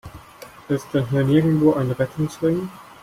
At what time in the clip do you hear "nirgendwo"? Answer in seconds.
1.27-1.73